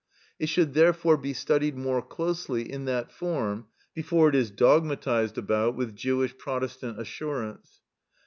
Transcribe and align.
It 0.39 0.47
should 0.49 0.73
therefore 0.73 1.15
be 1.15 1.31
studied 1.31 1.77
more 1.77 2.01
closely 2.01 2.71
in 2.71 2.85
that 2.85 3.11
form 3.11 3.67
before 3.93 4.29
it 4.29 4.33
is 4.35 4.49
dogmatised 4.49 5.37
about 5.37 5.75
with 5.75 5.95
Jewish 5.95 6.35
Protestant 6.39 6.99
assurance. 6.99 7.81